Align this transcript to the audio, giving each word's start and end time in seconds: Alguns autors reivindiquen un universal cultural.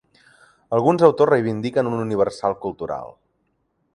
Alguns 0.77 1.03
autors 1.07 1.31
reivindiquen 1.33 1.91
un 1.91 1.99
universal 2.07 2.57
cultural. 2.65 3.17